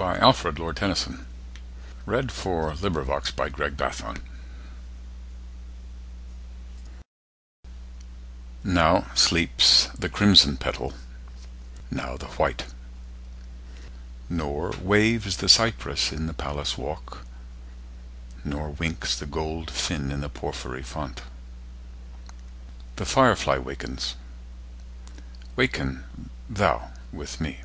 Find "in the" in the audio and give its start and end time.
16.12-16.32, 20.12-20.28